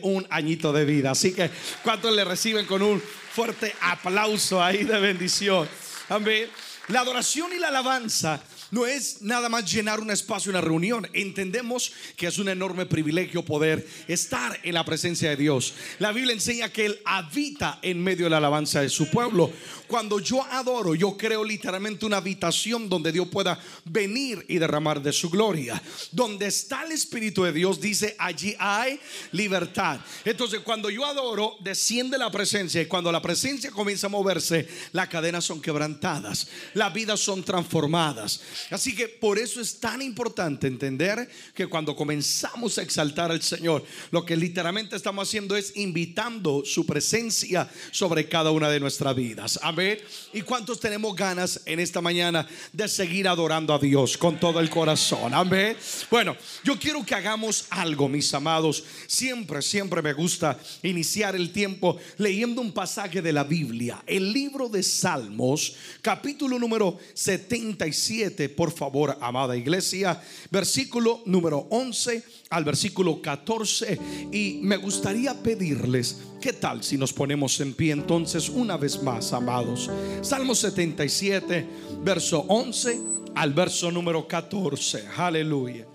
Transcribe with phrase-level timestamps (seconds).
[0.00, 1.10] un añito de vida.
[1.10, 1.50] Así que,
[1.82, 5.68] ¿cuántos le reciben con un fuerte aplauso ahí de bendición?
[6.08, 6.48] Amén.
[6.88, 11.08] La adoración y la alabanza no es nada más llenar un espacio, una reunión.
[11.12, 15.74] Entendemos que es un enorme privilegio poder estar en la presencia de Dios.
[15.98, 19.50] La Biblia enseña que Él habita en medio de la alabanza de su pueblo.
[19.86, 25.12] Cuando yo adoro, yo creo literalmente una habitación donde Dios pueda venir y derramar de
[25.12, 25.82] su gloria.
[26.12, 29.00] Donde está el Espíritu de Dios, dice, allí hay
[29.32, 29.98] libertad.
[30.24, 35.08] Entonces, cuando yo adoro, desciende la presencia y cuando la presencia comienza a moverse, las
[35.08, 38.40] cadenas son quebrantadas, las vidas son transformadas.
[38.70, 43.84] Así que por eso es tan importante entender que cuando comenzamos a exaltar al Señor,
[44.10, 49.58] lo que literalmente estamos haciendo es invitando su presencia sobre cada una de nuestras vidas.
[49.62, 49.98] Amén.
[50.32, 54.70] ¿Y cuántos tenemos ganas en esta mañana de seguir adorando a Dios con todo el
[54.70, 55.34] corazón?
[55.34, 55.76] Amén.
[56.10, 58.84] Bueno, yo quiero que hagamos algo, mis amados.
[59.06, 64.68] Siempre, siempre me gusta iniciar el tiempo leyendo un pasaje de la Biblia, el libro
[64.68, 70.20] de Salmos, capítulo número 77 por favor, amada iglesia,
[70.50, 73.98] versículo número 11 al versículo 14.
[74.32, 79.32] Y me gustaría pedirles, ¿qué tal si nos ponemos en pie entonces una vez más,
[79.32, 79.90] amados?
[80.22, 81.66] Salmo 77,
[82.02, 83.00] verso 11
[83.34, 85.06] al verso número 14.
[85.16, 85.86] Aleluya.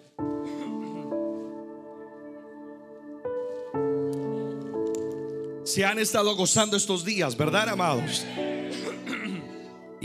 [5.63, 8.23] Se han estado gozando estos días, ¿verdad, amados?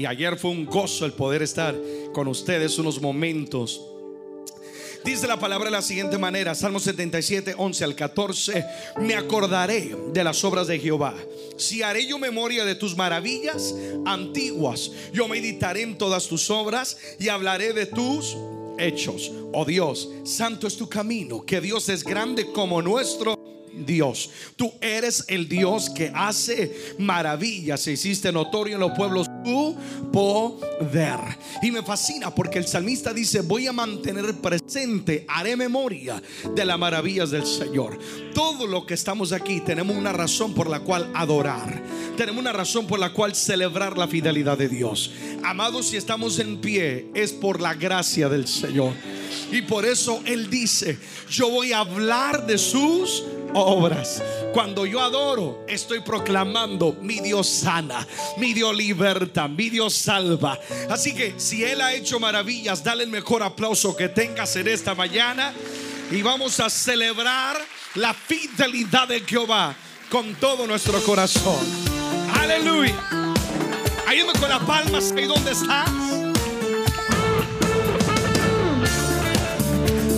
[0.00, 1.78] Y ayer fue un gozo el poder estar
[2.14, 3.82] con ustedes unos momentos.
[5.04, 8.64] Dice la palabra de la siguiente manera, Salmo 77, 11 al 14,
[9.02, 11.14] me acordaré de las obras de Jehová.
[11.58, 13.74] Si haré yo memoria de tus maravillas
[14.06, 18.38] antiguas, yo meditaré en todas tus obras y hablaré de tus
[18.78, 19.30] hechos.
[19.52, 23.38] Oh Dios, santo es tu camino, que Dios es grande como nuestro
[23.72, 24.30] Dios.
[24.56, 27.82] Tú eres el Dios que hace maravillas.
[27.82, 29.76] Se hiciste notorio en los pueblos tu
[30.12, 31.20] poder.
[31.62, 36.22] Y me fascina porque el salmista dice, voy a mantener presente, haré memoria
[36.54, 37.98] de las maravillas del Señor.
[38.34, 41.82] Todo lo que estamos aquí tenemos una razón por la cual adorar.
[42.16, 45.12] Tenemos una razón por la cual celebrar la fidelidad de Dios.
[45.42, 48.92] Amados, si estamos en pie es por la gracia del Señor.
[49.52, 50.98] Y por eso Él dice,
[51.28, 53.24] yo voy a hablar de sus
[53.54, 54.22] obras.
[54.52, 58.06] Cuando yo adoro, estoy proclamando mi Dios sana,
[58.36, 60.58] mi Dios liberta, mi Dios salva.
[60.88, 64.94] Así que si Él ha hecho maravillas, dale el mejor aplauso que tengas en esta
[64.94, 65.52] mañana.
[66.10, 67.60] Y vamos a celebrar
[67.94, 69.74] la fidelidad de Jehová
[70.10, 71.64] con todo nuestro corazón.
[72.40, 72.94] Aleluya.
[74.06, 75.90] Ayúdame con las palmas ahí donde estás.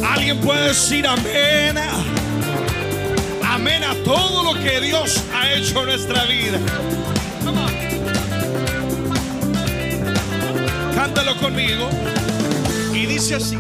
[0.03, 1.78] Alguien puede decir amén
[3.62, 6.58] amén a todo lo que Dios ha hecho en nuestra vida.
[10.96, 11.88] Cántalo conmigo.
[12.92, 13.56] Y dice así.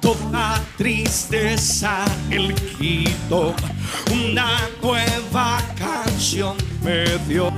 [0.00, 3.54] Toda tristeza el quito,
[4.10, 7.50] una nueva canción me dio.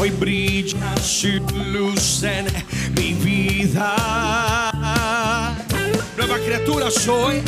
[0.00, 1.38] Hoy brilla su
[1.72, 2.46] luz en
[2.96, 3.94] mi vida
[6.26, 7.42] nueva criatura soy,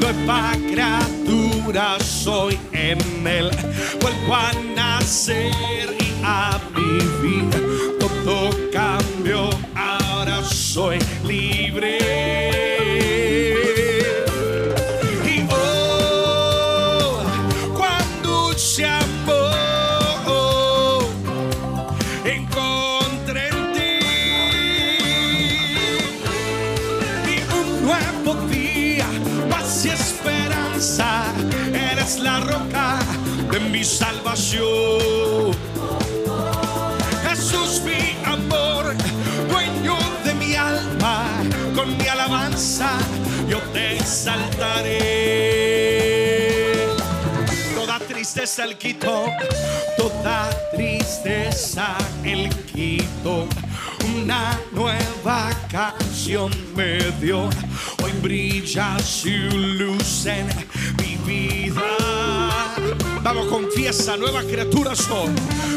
[0.00, 3.50] nueva criatura soy en él.
[4.00, 7.48] Vuelvo a nacer y a vivir,
[8.00, 12.45] todo cambio, ahora soy libre.
[44.06, 45.02] Exaltaré.
[47.74, 49.26] Toda tristeza el quito,
[49.96, 53.48] toda tristeza el quito.
[54.14, 57.50] Una nueva canción me dio,
[58.04, 60.46] hoy brilla su luz en
[60.98, 61.82] mi vida.
[63.22, 65.34] Vamos, confiesa, nueva criatura soy.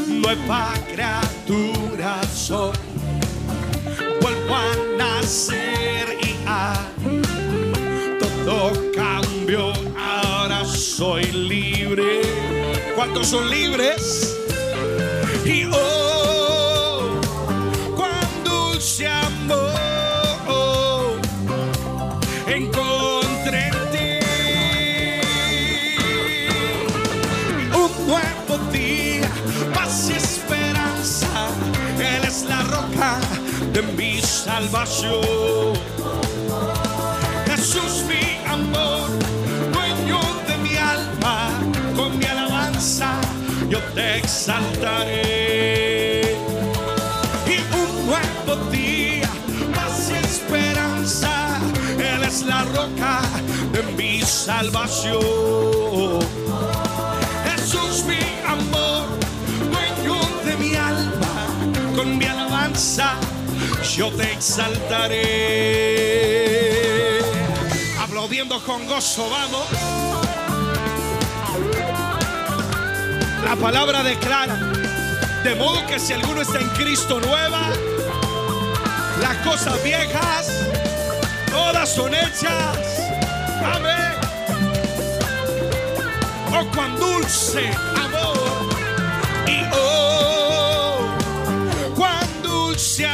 [0.08, 2.78] Nueva criatura soy.
[4.22, 6.75] Vuelvo a nacer y a
[8.50, 12.22] todo cambió, ahora soy libre.
[12.96, 14.40] ¿Cuántos son libres?
[15.46, 17.22] Y oh,
[17.96, 19.69] cuán dulce amor
[22.48, 24.10] encontré en ti.
[27.75, 29.30] Un nuevo día,
[29.75, 31.50] paz y esperanza,
[32.00, 33.19] Él es la roca
[33.74, 35.99] de mi salvación.
[42.80, 43.20] Alabanza
[43.70, 46.22] yo te exaltaré.
[47.46, 49.30] Y un nuevo día,
[50.10, 51.60] y esperanza,
[51.98, 53.22] Él es la roca
[53.74, 55.20] de mi salvación.
[57.46, 59.10] Jesús mi amor,
[59.72, 61.48] dueño de mi alma,
[61.96, 63.16] con mi alabanza
[63.96, 65.20] yo te exaltaré.
[68.02, 70.19] Aplaudiendo con gozo, vamos.
[73.44, 74.56] La palabra declara,
[75.44, 77.69] de modo que si alguno está en Cristo nueva,
[79.21, 80.65] las cosas viejas,
[81.50, 82.77] todas son hechas.
[83.63, 84.13] Amén.
[86.51, 88.69] Oh, cuán dulce amor.
[89.47, 91.00] Y oh,
[91.95, 93.06] cuán dulce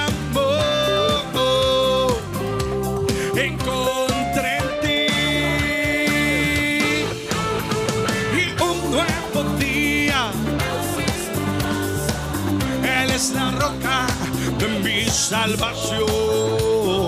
[15.36, 17.06] salvación.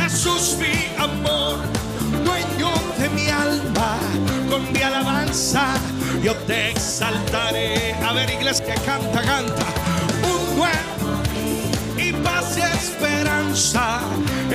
[0.00, 0.76] Jesús mi
[1.08, 1.56] amor,
[2.28, 2.70] dueño
[3.00, 3.90] de mi alma,
[4.48, 5.64] con mi alabanza
[6.22, 7.94] yo te exaltaré.
[8.08, 9.66] A ver, iglesia, canta, canta.
[10.32, 11.08] Un nuevo
[11.98, 13.84] y paz y esperanza,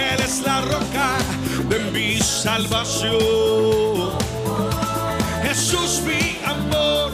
[0.10, 1.10] Él es la roca
[1.72, 4.12] de mi salvación.
[5.44, 6.24] Jesús mi
[6.56, 7.12] amor,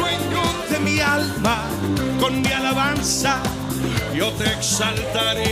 [0.00, 1.56] dueño de mi alma,
[2.20, 3.36] con mi alabanza
[4.22, 5.42] yo te exaltaré.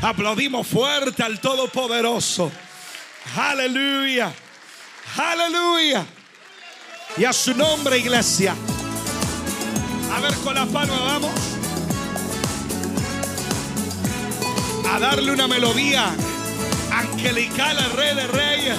[0.00, 2.52] Aplaudimos fuerte al Todopoderoso.
[3.36, 4.32] Aleluya.
[5.16, 6.06] Aleluya.
[7.16, 8.54] Y a su nombre, iglesia.
[10.14, 11.32] A ver con la palma, vamos.
[14.88, 16.14] A darle una melodía
[16.92, 18.78] angelical al Rey de Reyes.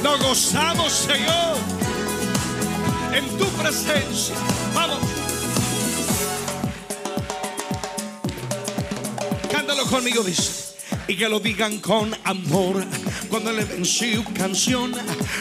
[0.00, 1.56] Nos gozamos, Señor,
[3.12, 4.34] en tu presencia.
[4.74, 4.98] Vamos.
[9.50, 10.74] Cántalo conmigo, dice.
[11.08, 12.84] Y que lo digan con amor
[13.28, 14.92] cuando le den su canción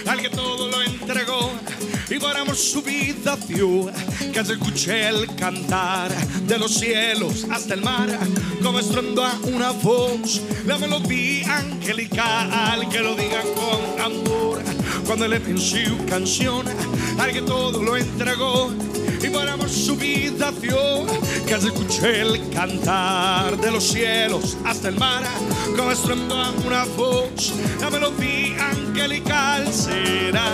[0.07, 1.51] al que todo lo entregó
[2.12, 3.90] y por amor su vida dio.
[4.34, 6.12] Que se escuche el cantar
[6.46, 8.10] de los cielos hasta el mar,
[8.62, 12.90] como estruendo una voz, la melodía angelical.
[12.90, 14.62] Que lo digan con amor
[15.06, 16.66] cuando le den su canción
[17.18, 18.72] al que todo lo entregó
[19.24, 21.06] y por amor su vida dio.
[21.48, 25.24] Que se escuche el cantar de los cielos hasta el mar,
[25.78, 30.54] como estruendo a una voz, la melodía angelical será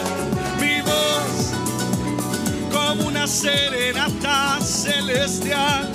[2.87, 5.89] como una serenata celestial,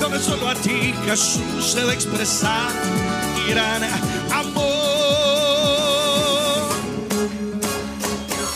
[0.00, 2.72] donde solo a ti Jesús se expresar
[3.48, 3.84] gran
[4.32, 4.64] amor.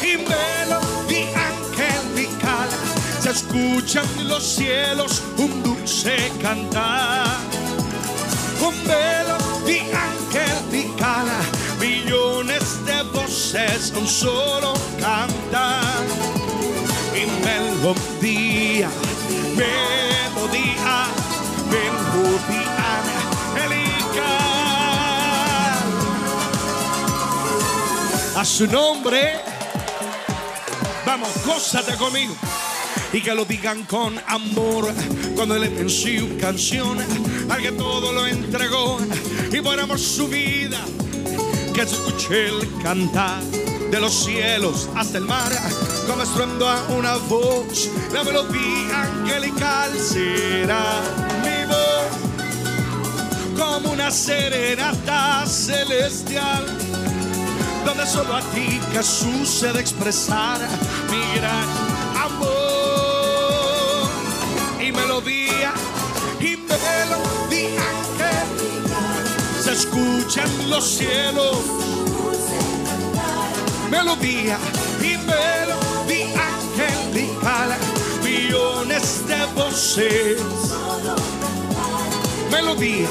[0.03, 2.69] Y melodía angelical,
[3.21, 7.27] se escuchan en los cielos un dulce cantar.
[8.59, 11.27] Con melodía angelical,
[11.79, 16.60] millones de voces un solo cantar
[17.81, 18.91] melodía,
[19.57, 21.07] melodía,
[21.71, 23.01] melodía
[23.55, 24.29] angelical.
[28.37, 29.41] A su nombre,
[31.07, 32.35] vamos, gózate conmigo.
[33.13, 34.93] Y que lo digan con amor
[35.35, 36.99] cuando le den su canción
[37.49, 38.99] al que todo lo entregó
[39.51, 40.79] y por amor su vida
[41.75, 43.43] que se escuche el cantar
[43.91, 45.51] de los cielos hasta el mar,
[46.11, 51.01] como estruendo a una voz, la melodía angelical será
[51.45, 52.11] mi voz,
[53.57, 56.67] como una serenata celestial,
[57.85, 60.59] donde solo a ti Jesús se debe expresar
[61.11, 61.69] mi gran
[62.25, 64.09] amor.
[64.81, 65.73] Y melodía
[66.41, 71.59] y melodía angelical se escuchan los cielos.
[73.91, 74.59] Melodía
[79.31, 80.43] de voces.
[82.51, 83.09] Melodía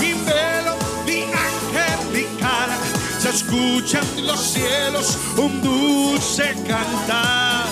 [0.00, 2.70] y melodía angelical,
[3.18, 7.66] se escuchan en los cielos un dulce cantar.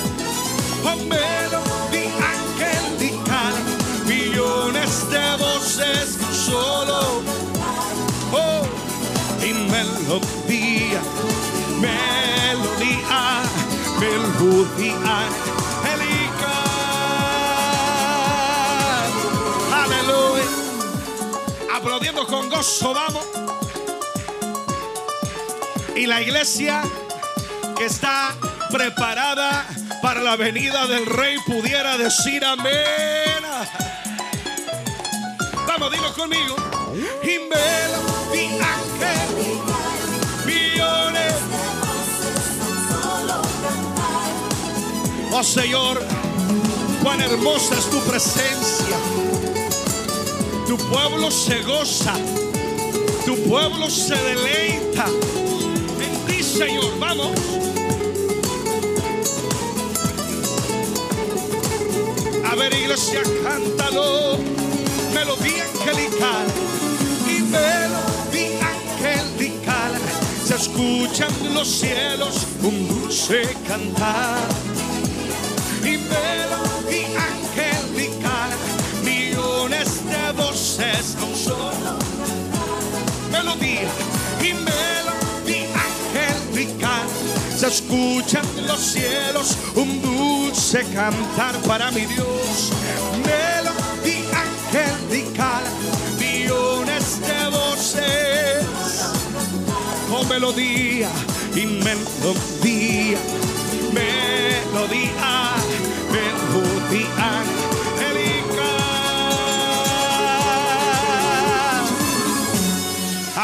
[0.85, 3.55] Oh, melodía angelical,
[4.07, 7.23] millones de voces solo.
[8.33, 8.65] Oh,
[9.45, 11.01] y melodía
[11.81, 13.43] melodía,
[14.01, 15.50] melodía
[21.91, 23.27] Aplaudiendo con gozo, vamos.
[25.97, 26.83] Y la iglesia
[27.77, 28.33] que está
[28.71, 29.67] preparada
[30.01, 33.43] para la venida del rey pudiera decir amén.
[35.67, 36.55] Vamos, dilo conmigo.
[37.25, 37.59] Y me
[40.47, 41.35] millones.
[45.33, 46.01] Oh Señor,
[47.03, 48.97] cuán hermosa es tu presencia.
[50.71, 52.15] Tu pueblo se goza,
[53.27, 55.05] tu pueblo se deleita
[56.01, 56.97] en ti, Señor.
[57.01, 57.33] Vamos.
[62.49, 64.39] A ver, iglesia, cántalo.
[65.13, 66.47] Melodía angelical
[67.27, 69.93] y melodía angelical.
[70.45, 74.70] Se escuchan en los cielos un dulce cantar.
[80.81, 81.99] De voces a un solo
[83.31, 83.89] melodía
[84.41, 87.07] y melodía angelical.
[87.57, 92.73] Se escuchan en los cielos un dulce cantar para mi Dios.
[93.25, 95.65] Melodía angelical,
[96.19, 98.67] millones de voces
[100.11, 101.11] con melodía
[101.55, 103.19] y melodía,
[103.93, 105.60] melodía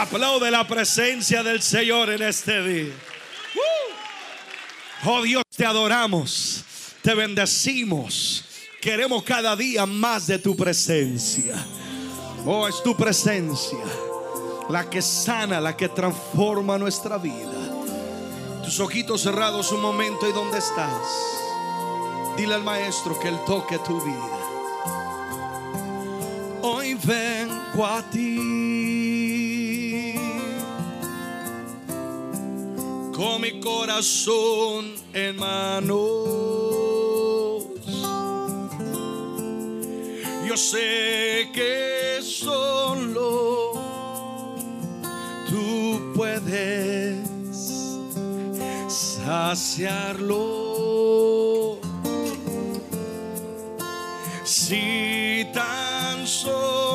[0.06, 2.94] Aplaude la presencia del Señor en este día.
[5.04, 5.08] ¡Uh!
[5.10, 6.64] Oh Dios, te adoramos,
[7.02, 8.44] te bendecimos.
[8.80, 11.56] Queremos cada día más de tu presencia.
[12.44, 13.78] Oh, es tu presencia
[14.68, 18.62] la que sana, la que transforma nuestra vida.
[18.62, 21.02] Tus ojitos cerrados un momento y dónde estás.
[22.36, 24.38] Dile al maestro que él toque tu vida.
[26.62, 28.95] Hoy vengo a ti
[33.16, 35.96] con mi corazón en manos.
[40.46, 43.72] Yo sé que solo
[45.48, 47.16] tú puedes
[49.24, 50.36] saciarlo.
[54.44, 56.85] Si tan solo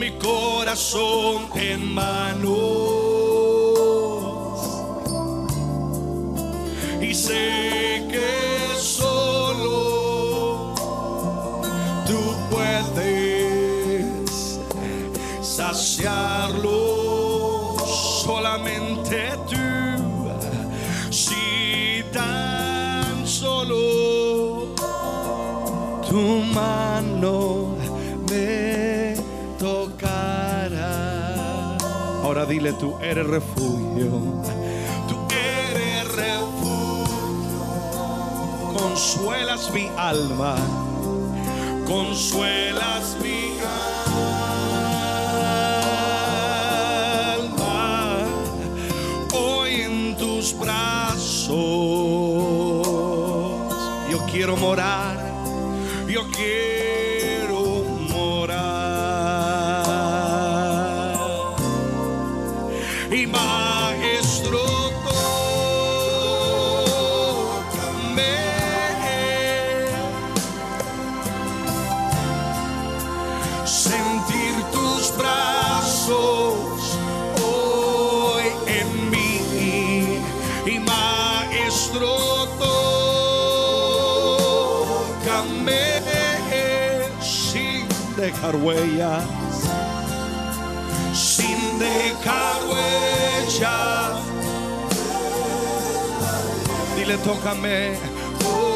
[0.00, 2.99] mi corazón en manos.
[32.50, 34.10] Dile, tú eres refugio.
[35.08, 37.60] Tú eres refugio.
[38.76, 40.56] Consuelas mi alma.
[41.86, 43.56] Consuelas mi
[47.38, 48.26] alma.
[49.32, 51.48] Hoy en tus brazos.
[54.10, 55.16] Yo quiero morar.
[56.08, 56.69] Yo quiero
[88.56, 89.24] huellas
[91.14, 94.12] sin dejar huella.
[96.96, 97.94] Dile, tócame,
[98.38, 98.70] tócame.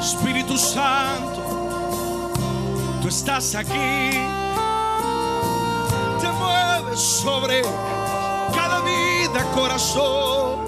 [0.00, 1.42] Espíritu Santo,
[3.02, 4.10] tú estás aquí,
[6.20, 7.62] te mueves sobre
[9.50, 10.66] corazón.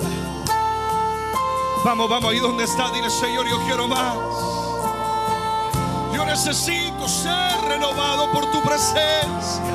[1.84, 4.16] Vamos, vamos, ahí donde está, dile Señor, yo quiero más.
[6.14, 9.74] Yo necesito ser renovado por tu presencia.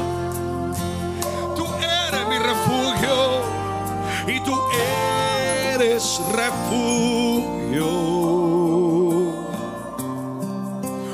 [1.56, 3.42] Tú eres mi refugio
[4.28, 4.58] y tú
[5.74, 7.88] eres refugio.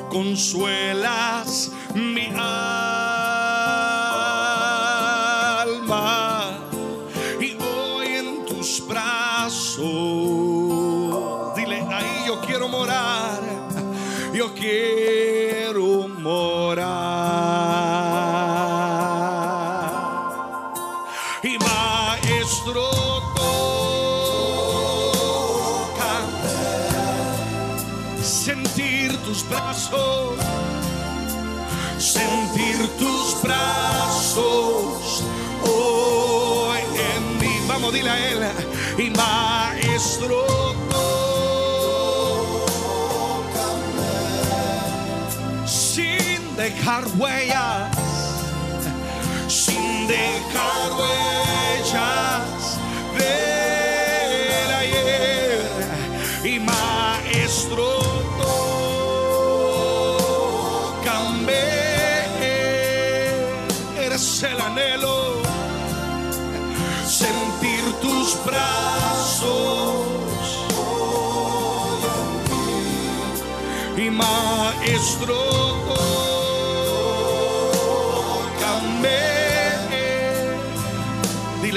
[0.10, 1.72] Consuelas
[31.98, 35.24] sentir tus brazos
[35.64, 36.80] hoy
[37.16, 37.54] en mí.
[37.68, 38.40] Vamos, dile a él,
[38.98, 40.46] y maestro
[45.66, 47.90] sin dejar huellas,
[49.48, 51.33] sin dejar huellas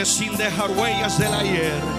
[0.07, 1.96] sin dejar huellas del ayer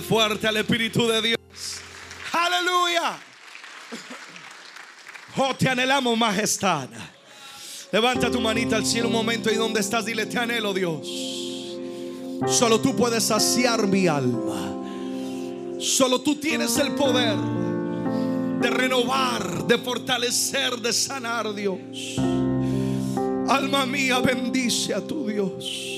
[0.00, 1.38] fuerte al Espíritu de Dios.
[2.32, 3.18] Aleluya.
[5.36, 6.88] Oh, te anhelamos, majestad.
[7.90, 11.06] Levanta tu manita al cielo un momento y donde estás, dile, te anhelo, Dios.
[12.48, 14.72] Solo tú puedes saciar mi alma.
[15.80, 17.36] Solo tú tienes el poder
[18.60, 21.78] de renovar, de fortalecer, de sanar, Dios.
[23.48, 25.93] Alma mía, bendice a tu Dios.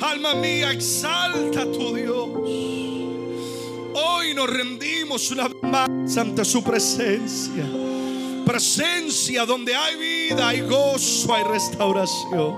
[0.00, 2.28] Alma mía, exalta a tu Dios.
[3.94, 7.64] Hoy nos rendimos una vez más ante su presencia.
[8.44, 12.56] Presencia donde hay vida, hay gozo, hay restauración.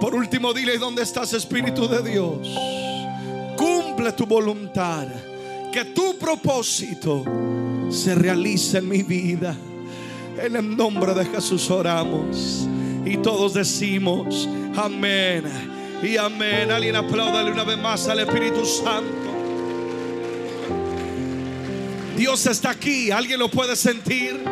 [0.00, 2.48] Por último, dile dónde estás, Espíritu de Dios.
[3.56, 5.08] Cumple tu voluntad.
[5.72, 7.24] Que tu propósito
[7.90, 9.56] se realice en mi vida.
[10.40, 12.68] En el nombre de Jesús oramos.
[13.04, 15.71] Y todos decimos amén
[16.02, 16.70] y amén.
[16.70, 19.30] Alguien apláudale una vez más al Espíritu Santo.
[22.16, 23.10] Dios está aquí.
[23.10, 24.42] ¿Alguien lo puede sentir?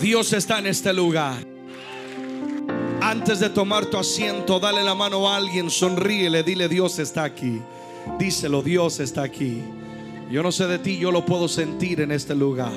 [0.00, 1.38] Dios está en este lugar.
[3.02, 7.60] Antes de tomar tu asiento, dale la mano a alguien, sonríele, dile Dios está aquí.
[8.18, 9.62] Díselo, Dios está aquí.
[10.30, 12.72] Yo no sé de ti, yo lo puedo sentir en este lugar.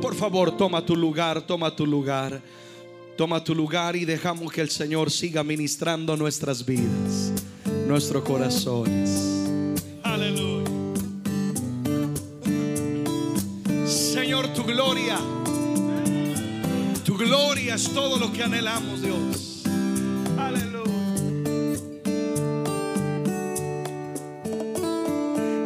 [0.00, 2.42] Por favor, toma tu lugar, toma tu lugar.
[3.16, 7.32] Toma tu lugar y dejamos que el Señor siga ministrando nuestras vidas,
[7.86, 9.10] nuestros corazones.
[10.02, 10.70] Aleluya.
[13.86, 15.18] Señor, tu gloria.
[17.04, 19.62] Tu gloria es todo lo que anhelamos, Dios.
[20.38, 20.82] Aleluya.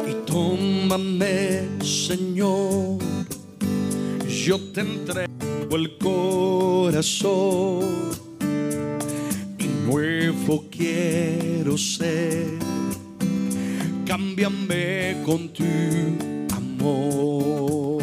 [0.05, 2.99] Y tómame, Señor.
[4.27, 6.36] Yo te entrego el corazón.
[9.59, 12.47] Y nuevo quiero ser.
[14.05, 15.65] Cámbiame con tu
[16.55, 18.01] amor.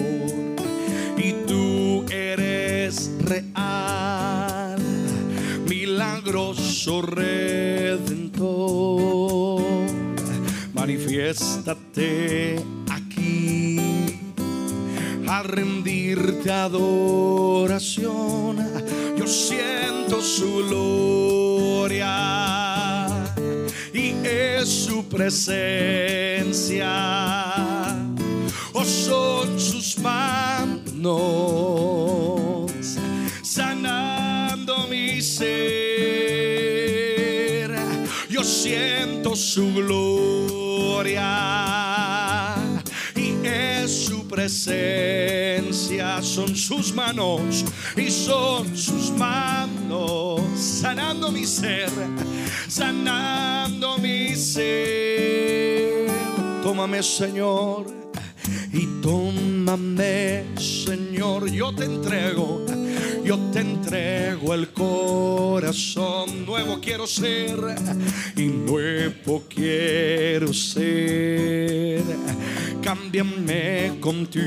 [1.16, 4.78] Y tú eres real,
[5.66, 8.42] milagroso redentor.
[10.74, 13.80] Manifiéstate aquí
[15.26, 18.43] a rendirte adoración.
[19.24, 22.04] Yo siento su gloria
[23.90, 26.84] y es su presencia.
[28.74, 31.14] O son sus manos
[33.42, 35.54] sanando mi ser.
[38.28, 41.43] Yo siento su gloria
[44.44, 47.64] presencia, son sus manos
[47.96, 51.88] y son sus manos sanando mi ser,
[52.68, 56.10] sanando mi ser.
[56.62, 57.86] Tómame, Señor,
[58.70, 62.73] y tómame, Señor, yo te entrego.
[63.24, 67.56] Yo te entrego el corazón, nuevo quiero ser
[68.36, 72.02] y nuevo quiero ser.
[72.82, 74.40] Cámbiame con tu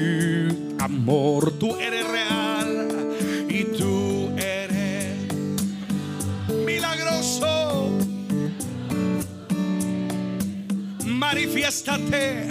[0.77, 2.87] amor, tú eres real
[3.49, 5.33] y tú eres
[6.63, 7.89] milagroso.
[11.03, 12.47] Manifiéstate,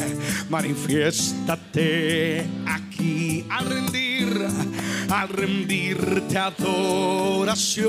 [0.51, 4.47] manifiéstate aquí al rendir,
[5.11, 7.87] al rendirte adoración.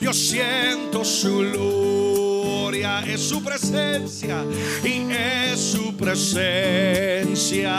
[0.00, 4.44] Yo siento su gloria, es su presencia
[4.84, 7.70] y es su presencia.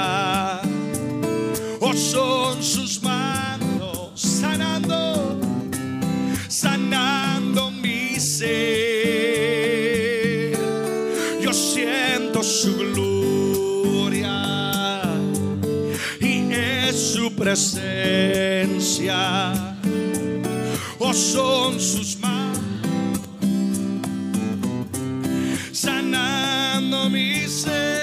[1.80, 5.40] O son sus manos sanando,
[6.48, 8.81] sanando mi ser.
[17.52, 19.14] Presencia.
[21.00, 22.60] O son sus manos
[25.74, 28.00] sanando mi ser.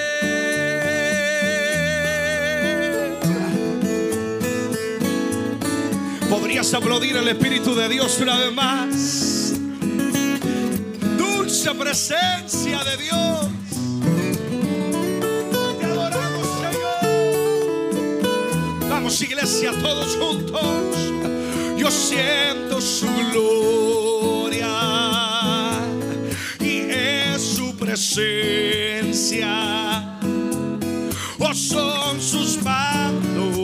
[6.29, 9.53] Podrías aplaudir el Espíritu de Dios una vez más.
[11.17, 13.58] Dulce presencia de Dios.
[19.21, 20.61] Iglesia, todos juntos.
[21.77, 24.67] Yo siento su gloria
[26.59, 29.49] y es su presencia.
[31.39, 33.57] O son sus manos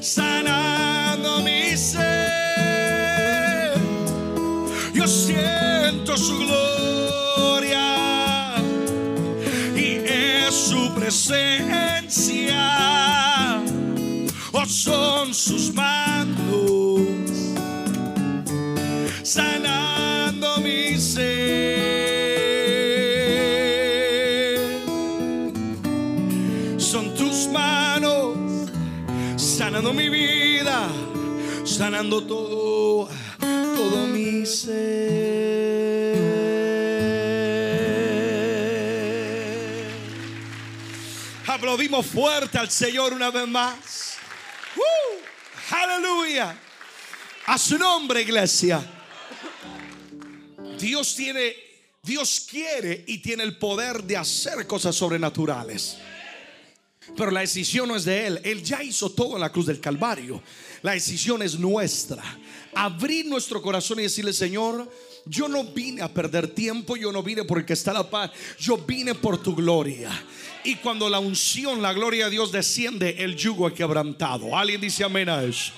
[0.00, 3.74] sanando mi ser.
[4.92, 7.86] Yo siento su gloria
[9.76, 11.83] y es su presencia.
[14.66, 17.02] Son sus manos
[19.22, 21.50] sanando mi ser.
[26.78, 28.36] Son tus manos
[29.36, 30.88] sanando mi vida,
[31.64, 35.44] sanando todo, todo mi ser.
[41.46, 43.93] Aplaudimos fuerte al Señor una vez más.
[46.04, 46.54] Aleluya.
[47.46, 48.84] A su nombre, iglesia.
[50.78, 51.54] Dios tiene,
[52.02, 55.96] Dios quiere y tiene el poder de hacer cosas sobrenaturales.
[57.16, 58.40] Pero la decisión no es de Él.
[58.44, 60.42] Él ya hizo todo en la cruz del Calvario.
[60.82, 62.22] La decisión es nuestra.
[62.74, 64.90] Abrir nuestro corazón y decirle, Señor,
[65.24, 69.14] yo no vine a perder tiempo, yo no vine porque está la paz, yo vine
[69.14, 70.10] por tu gloria.
[70.64, 74.56] Y cuando la unción, la gloria de Dios desciende, el yugo es quebrantado.
[74.56, 75.72] Alguien dice amén a eso.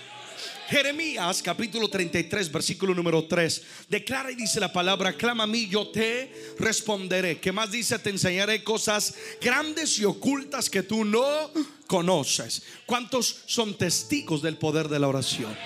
[0.69, 5.89] Jeremías capítulo 33 versículo número 3 declara y dice la palabra, clama a mí, yo
[5.89, 7.39] te responderé.
[7.39, 7.99] ¿Qué más dice?
[8.01, 11.51] Te enseñaré cosas grandes y ocultas que tú no
[11.87, 12.65] conoces.
[12.85, 15.57] ¿Cuántos son testigos del poder de la oración?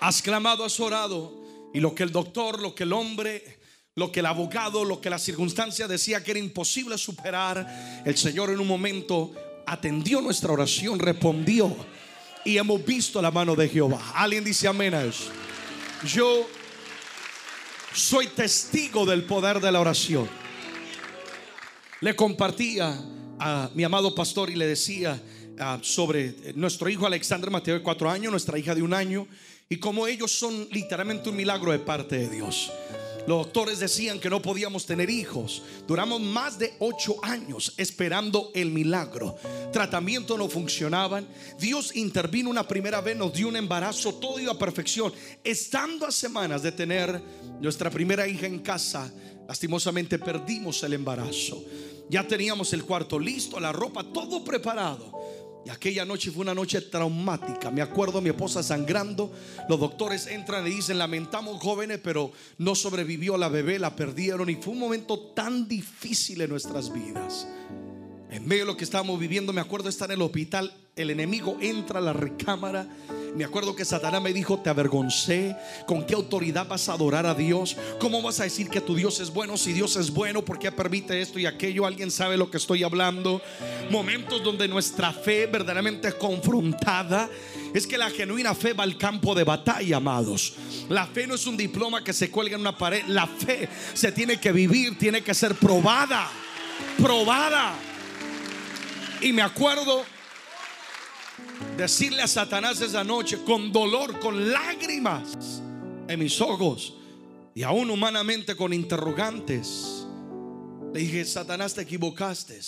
[0.00, 1.38] Has clamado, has orado
[1.74, 3.60] y lo que el doctor, lo que el hombre...
[3.94, 8.48] Lo que el abogado, lo que la circunstancia decía que era imposible superar, el Señor
[8.48, 9.34] en un momento
[9.66, 11.76] atendió nuestra oración, respondió
[12.44, 14.12] y hemos visto la mano de Jehová.
[14.14, 15.30] Alguien dice amén a eso.
[16.06, 16.46] Yo
[17.94, 20.28] soy testigo del poder de la oración.
[22.00, 22.98] Le compartía
[23.38, 25.20] a mi amado pastor y le decía
[25.58, 29.26] ah, sobre nuestro hijo Alexander Mateo de cuatro años, nuestra hija de un año,
[29.68, 32.72] y como ellos son literalmente un milagro de parte de Dios.
[33.26, 35.62] Los doctores decían que no podíamos tener hijos.
[35.86, 39.36] Duramos más de ocho años esperando el milagro.
[39.72, 41.28] Tratamiento no funcionaban.
[41.58, 45.12] Dios intervino una primera vez, nos dio un embarazo, todo iba a perfección.
[45.44, 47.22] Estando a semanas de tener
[47.60, 49.12] nuestra primera hija en casa,
[49.46, 51.64] lastimosamente perdimos el embarazo.
[52.08, 55.41] Ya teníamos el cuarto listo, la ropa, todo preparado.
[55.64, 57.70] Y aquella noche fue una noche traumática.
[57.70, 59.30] Me acuerdo mi esposa sangrando.
[59.68, 64.50] Los doctores entran y dicen, lamentamos jóvenes, pero no sobrevivió la bebé, la perdieron.
[64.50, 67.46] Y fue un momento tan difícil en nuestras vidas.
[68.32, 70.72] En medio de lo que estábamos viviendo, me acuerdo estar en el hospital.
[70.96, 72.86] El enemigo entra a la recámara.
[73.36, 75.54] Me acuerdo que Satanás me dijo, te avergoncé.
[75.86, 77.76] ¿Con qué autoridad vas a adorar a Dios?
[78.00, 80.42] ¿Cómo vas a decir que tu Dios es bueno si Dios es bueno?
[80.42, 81.84] ¿Por qué permite esto y aquello?
[81.84, 83.42] ¿Alguien sabe lo que estoy hablando?
[83.90, 87.28] Momentos donde nuestra fe verdaderamente es confrontada.
[87.74, 90.54] Es que la genuina fe va al campo de batalla, amados.
[90.88, 93.02] La fe no es un diploma que se cuelga en una pared.
[93.08, 96.30] La fe se tiene que vivir, tiene que ser probada.
[96.96, 97.91] Probada.
[99.22, 100.04] Y me acuerdo
[101.76, 105.62] decirle a Satanás esa noche con dolor, con lágrimas
[106.08, 106.94] en mis ojos
[107.54, 110.06] y aún humanamente con interrogantes.
[110.92, 112.60] Le dije, Satanás, te equivocaste,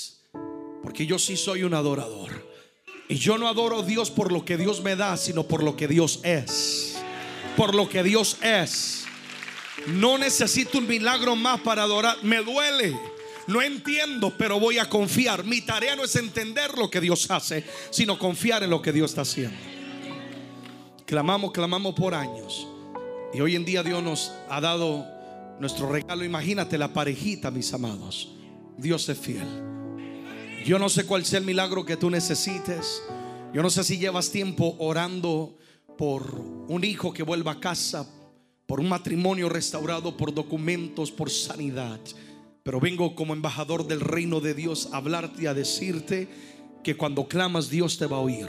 [0.82, 2.54] porque yo sí soy un adorador.
[3.08, 5.76] Y yo no adoro a Dios por lo que Dios me da, sino por lo
[5.76, 6.96] que Dios es.
[7.56, 9.04] Por lo que Dios es.
[9.88, 12.16] No necesito un milagro más para adorar.
[12.22, 12.96] Me duele.
[13.46, 15.44] No entiendo, pero voy a confiar.
[15.44, 19.10] Mi tarea no es entender lo que Dios hace, sino confiar en lo que Dios
[19.10, 19.56] está haciendo.
[21.06, 22.66] Clamamos, clamamos por años.
[23.34, 25.06] Y hoy en día Dios nos ha dado
[25.60, 26.24] nuestro regalo.
[26.24, 28.30] Imagínate la parejita, mis amados.
[28.78, 29.46] Dios es fiel.
[30.64, 33.02] Yo no sé cuál sea el milagro que tú necesites.
[33.52, 35.58] Yo no sé si llevas tiempo orando
[35.98, 36.34] por
[36.68, 38.08] un hijo que vuelva a casa,
[38.66, 42.00] por un matrimonio restaurado, por documentos, por sanidad.
[42.64, 46.28] Pero vengo como embajador del reino de Dios a hablarte y a decirte
[46.82, 48.48] que cuando clamas Dios te va a oír.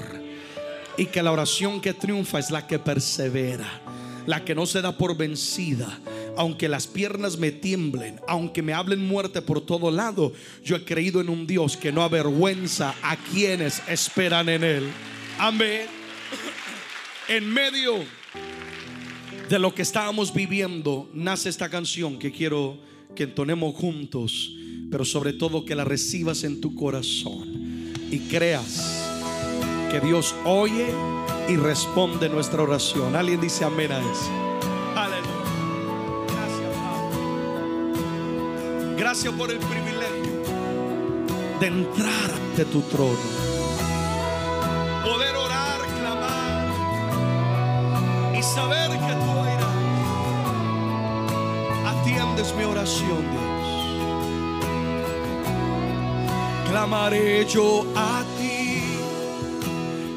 [0.97, 3.81] Y que la oración que triunfa es la que persevera,
[4.25, 5.99] la que no se da por vencida.
[6.37, 10.31] Aunque las piernas me tiemblen, aunque me hablen muerte por todo lado,
[10.63, 14.91] yo he creído en un Dios que no avergüenza a quienes esperan en Él.
[15.37, 15.87] Amén.
[17.27, 17.95] En medio
[19.49, 24.55] de lo que estábamos viviendo, nace esta canción que quiero que entonemos juntos,
[24.91, 29.09] pero sobre todo que la recibas en tu corazón y creas
[29.89, 30.87] que Dios oye
[31.49, 33.15] y responde nuestra oración.
[33.15, 34.29] Alguien dice amén a eso.
[34.95, 35.31] Aleluya.
[38.97, 40.43] Gracias, Gracias por el privilegio
[41.59, 43.17] de entrar ante tu trono.
[45.03, 46.67] Poder orar, clamar
[48.37, 48.84] y saber
[52.45, 53.43] atiendes mi oración, Dios.
[56.69, 58.83] Clamaré yo a ti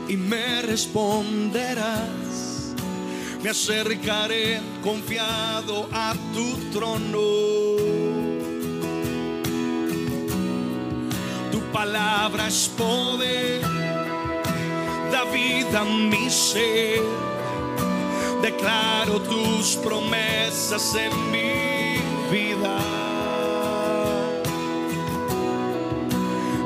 [0.08, 1.86] y me responderás.
[3.42, 7.18] Me acercaré confiado a tu trono.
[11.52, 13.62] Tu palabra es poder,
[15.12, 17.02] da vida a mi ser.
[18.42, 21.47] Declaro tus promesas en mi
[22.30, 22.78] vida.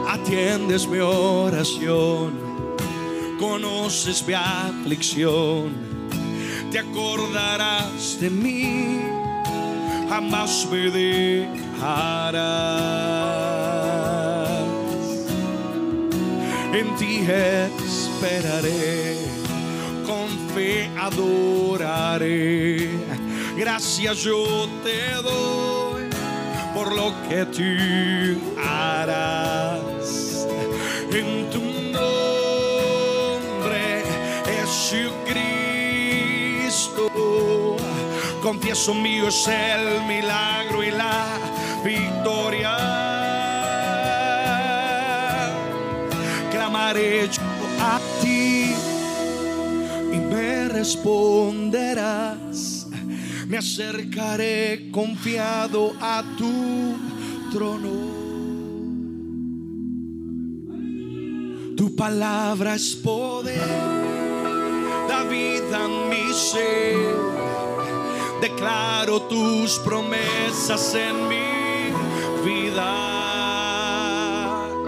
[0.09, 2.33] Atiendes mi oración,
[3.39, 5.73] conoces mi aflicción,
[6.71, 9.01] te acordarás de mí,
[10.09, 12.43] jamás me dejarás.
[16.73, 19.19] En ti esperaré,
[20.07, 22.23] con fe adoraré.
[23.65, 26.11] Gracias yo te doy
[26.75, 27.63] por lo que tú
[28.61, 30.49] harás.
[31.13, 33.85] En tu nombre,
[35.15, 37.07] Jesucristo,
[38.43, 41.39] confieso mío es el milagro y la
[41.85, 42.77] victoria.
[46.51, 47.43] Clamaré yo
[47.81, 48.75] a ti
[50.13, 52.52] y me responderás.
[53.53, 56.97] Me acercaré confiado a tu
[57.53, 57.91] trono.
[61.77, 63.61] Tu palabra es poder,
[65.07, 67.15] da vida a mi ser.
[68.41, 71.93] Declaro tus promesas en mi
[72.43, 72.89] vida.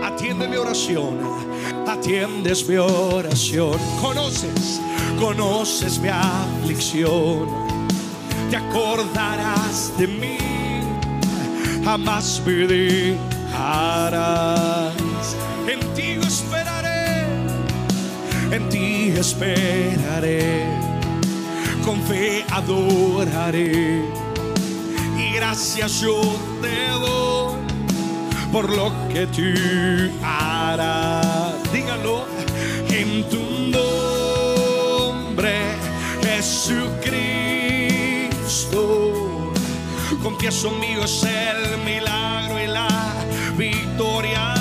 [0.07, 1.19] Atiende mi oración,
[1.87, 3.79] atiendes mi oración.
[4.01, 4.81] Conoces,
[5.21, 7.64] conoces mi aflicción.
[8.55, 10.39] Te acordarás de mí,
[11.85, 14.15] jamás me dejarás.
[15.67, 17.25] En ti esperaré,
[18.53, 20.67] en ti esperaré,
[21.85, 24.05] con fe adoraré.
[25.19, 26.21] Y gracias yo
[26.63, 27.55] te doy
[28.53, 29.53] por lo que tú
[30.23, 31.24] harás.
[40.35, 42.89] confieso mío es el milagro y la
[43.57, 44.53] victoria.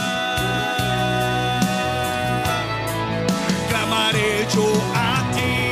[3.69, 5.71] Clamaré yo a ti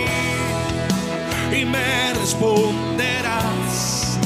[1.56, 4.18] y me responderás.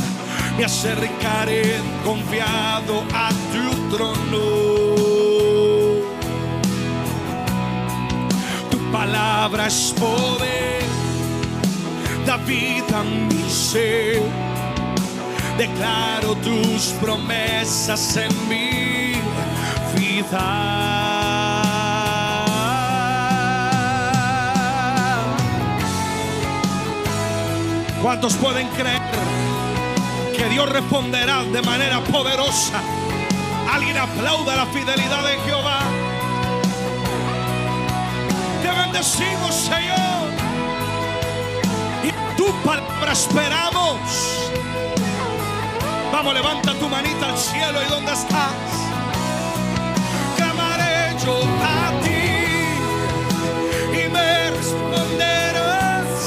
[0.57, 4.45] Me acercaré confiado a tu trono.
[8.71, 10.85] Tu palabra es poder,
[12.25, 14.44] da vida a mi ser
[15.57, 19.13] Declaro tus promesas en mi
[19.97, 20.75] vida.
[28.01, 29.01] ¿Cuántos pueden creer
[30.35, 32.81] que Dios responderá de manera poderosa?
[33.71, 35.79] Alguien aplauda la fidelidad de Jehová.
[38.61, 40.29] Te bendecimos, Señor.
[42.03, 44.45] Y tu palabra esperamos.
[46.25, 48.51] Vamos, levanta tu manita al cielo y donde estás.
[50.35, 52.23] Clamaré yo a ti
[53.93, 56.17] y me responderás.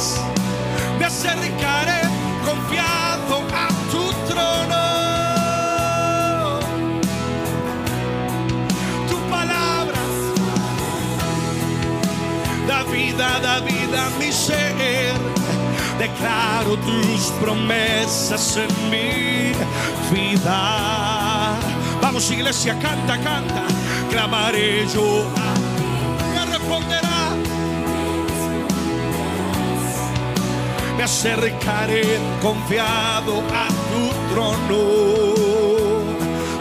[1.00, 2.02] Me acercaré
[2.46, 4.84] confiado a tu trono.
[9.10, 10.00] Tu palabra
[12.68, 14.77] da vida, da vida mi ser.
[15.98, 19.52] Declaro tus promesas en mi
[20.12, 21.56] vida.
[22.00, 23.64] Vamos iglesia, canta, canta.
[24.08, 25.24] Clamaré yo
[26.34, 27.34] me responderá.
[30.96, 34.82] Me acercaré confiado a tu trono.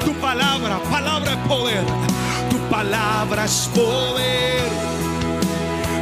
[0.04, 1.86] Tu palabra, palabra es poder.
[2.50, 4.67] Tu palabra es poder.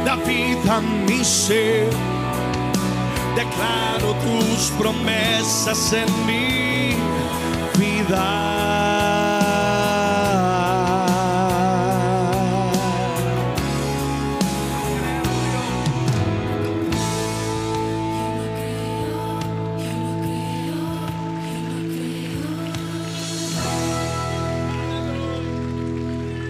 [0.06, 2.15] Da vida a mi ser.
[3.36, 6.96] Declaro tus promesas en mi
[7.78, 8.56] vida.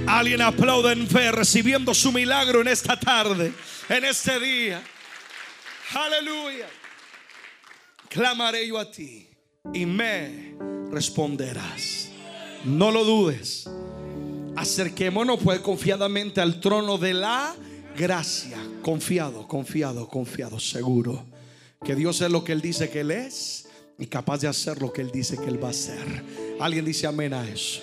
[0.07, 3.53] Alguien aplaude en fe recibiendo su milagro en esta tarde,
[3.89, 4.83] en este día.
[5.95, 6.67] Aleluya.
[8.09, 9.29] Clamaré yo a ti
[9.73, 10.55] y me
[10.91, 12.09] responderás.
[12.65, 13.69] No lo dudes.
[14.57, 17.55] Acerquémonos pues confiadamente al trono de la
[17.97, 18.59] gracia.
[18.83, 21.27] Confiado, confiado, confiado, seguro.
[21.85, 23.69] Que Dios es lo que Él dice que Él es
[23.99, 26.25] y capaz de hacer lo que Él dice que Él va a hacer.
[26.59, 27.83] Alguien dice amén a eso.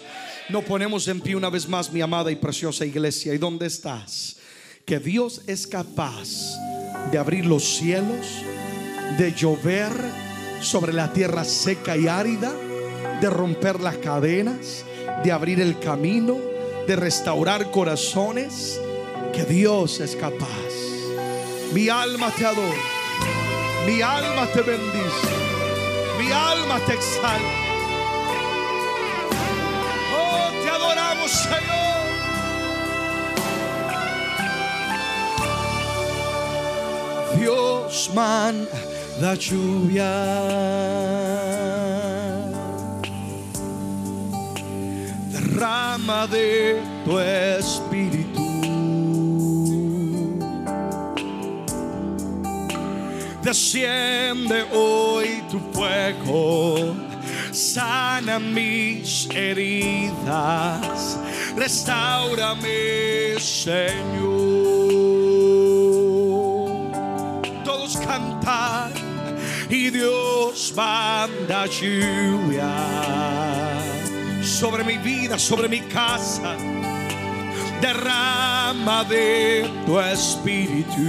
[0.50, 3.34] Nos ponemos en pie una vez más, mi amada y preciosa iglesia.
[3.34, 4.38] ¿Y dónde estás?
[4.86, 6.28] Que Dios es capaz
[7.12, 8.44] de abrir los cielos,
[9.18, 9.92] de llover
[10.62, 12.52] sobre la tierra seca y árida,
[13.22, 14.86] de romper las cadenas,
[15.24, 16.38] de abrir el camino,
[16.88, 18.80] de restaurar corazones.
[19.34, 20.48] Que Dios es capaz.
[21.74, 22.84] Mi alma te adora,
[23.88, 25.28] mi alma te bendice,
[26.20, 27.44] mi alma te exalta.
[30.16, 31.93] Oh, te adoramos, Señor.
[38.14, 40.14] Manda lluvia.
[45.32, 48.44] Derrama de tu espíritu.
[53.44, 56.96] Desciende hoy tu fuego,
[57.52, 61.20] sana mis heridas,
[61.58, 64.93] restaurame, Señor.
[69.70, 72.72] Y Dios manda lluvia
[74.42, 76.56] sobre mi vida, sobre mi casa.
[77.82, 81.04] Derrama de tu espíritu.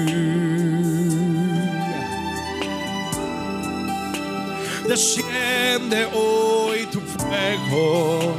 [4.89, 8.35] Desciende hoy tu fuego,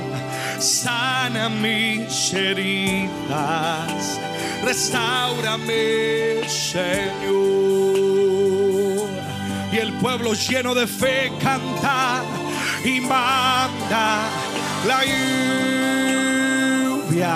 [0.59, 4.19] sana mis heridas,
[4.63, 8.14] restaurame, Señor.
[9.76, 12.23] Y el pueblo lleno de fe canta
[12.86, 14.30] y manda
[14.88, 15.03] la
[17.03, 17.36] lluvia,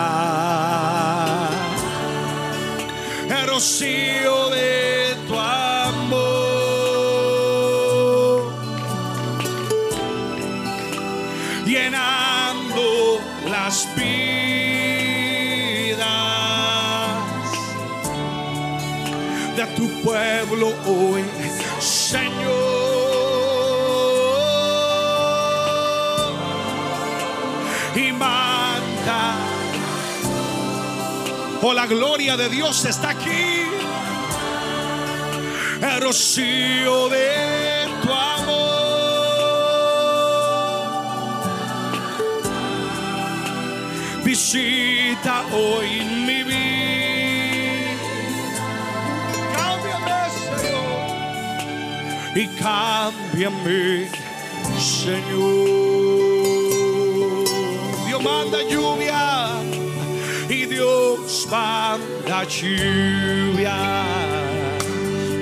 [3.28, 6.70] el rocío de tu amor.
[11.66, 13.20] llenando
[13.50, 14.40] las vidas
[19.58, 21.24] de tu pueblo hoy,
[28.00, 29.36] y manda.
[31.62, 33.66] Oh, la gloria de Dios está aquí.
[35.82, 38.60] El rocío de tu amor.
[44.24, 47.98] Visita hoy mi vida.
[49.56, 51.02] Cámbiame, Señor.
[52.36, 54.10] Y cámbiame,
[54.78, 55.89] Señor.
[58.24, 59.50] Manda lluvia
[60.50, 63.78] y Dios manda lluvia.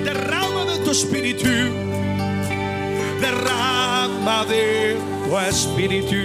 [0.04, 1.48] Derrama de tu espíritu,
[3.20, 6.16] derrama de tu espíritu.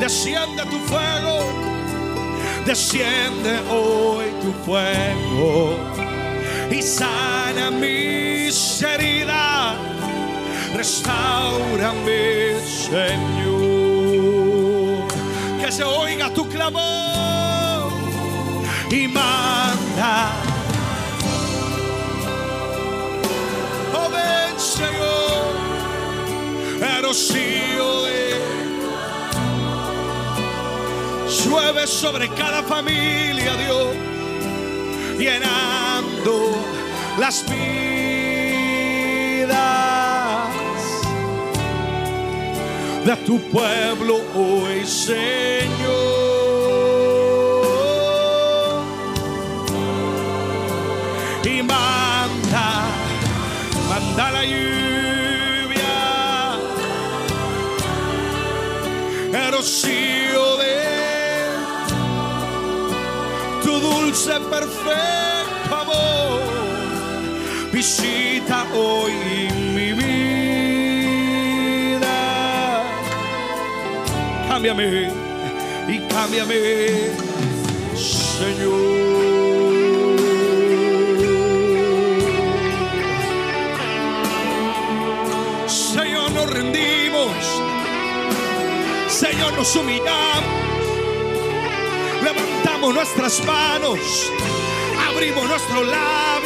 [0.00, 1.44] Desciende tu fuego,
[2.64, 5.76] desciende hoy tu fuego
[6.70, 9.76] y sana mis heridas,
[10.74, 13.57] restaurame, Señor.
[15.70, 17.92] Se oiga tu clamor
[18.90, 20.32] y manda.
[23.94, 25.54] Oh, ven, Señor,
[27.02, 28.40] rocío de
[31.44, 33.94] llueve sobre cada familia, Dios,
[35.18, 36.56] llenando
[37.18, 37.68] las vidas
[43.08, 45.22] de tu pueblo hoy, Señor.
[51.42, 52.68] Y manda,
[53.88, 55.96] manda la lluvia,
[59.32, 60.82] el rocío de
[63.64, 66.42] tu dulce, perfecto amor.
[67.72, 69.67] Visita hoy
[74.58, 75.08] Cámbiame
[75.86, 77.12] y cámbiame,
[77.94, 78.88] Señor.
[85.68, 87.30] Señor, nos rendimos.
[89.06, 90.44] Señor, nos humillamos
[92.24, 94.32] levantamos nuestras manos,
[95.08, 96.37] abrimos nuestros labios.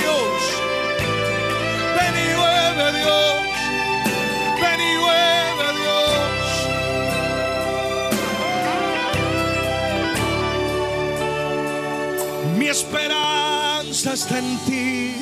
[14.13, 15.17] Está en ti.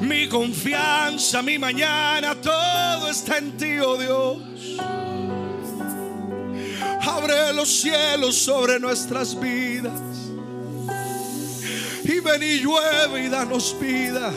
[0.00, 4.38] Mi confianza, mi mañana, todo está en ti, oh Dios.
[7.02, 10.00] Abre los cielos sobre nuestras vidas.
[12.04, 14.30] Y ven y llueve y danos vida.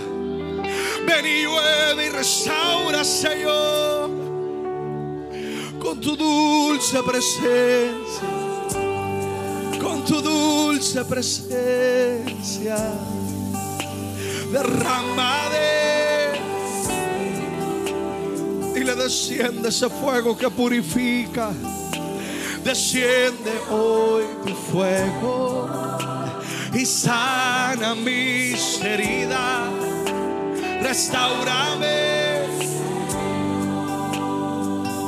[1.05, 4.09] Ven y llueve y restaura, Señor.
[5.79, 8.38] Con tu dulce presencia.
[10.09, 12.77] Tu dulce presencia.
[14.51, 16.39] Derrama de
[18.79, 21.51] y le desciende ese fuego que purifica.
[22.63, 25.69] Desciende hoy tu fuego
[26.73, 29.69] y sana mis heridas.
[30.81, 32.47] Restaurame.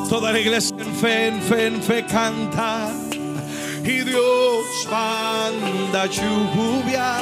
[0.07, 3.10] Toda la iglesia en fe, en fe, en fe canta.
[3.83, 7.17] Y Dios manda lluvia.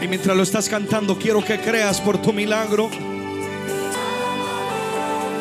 [0.00, 2.90] Y mientras lo estás cantando, quiero que creas por tu milagro.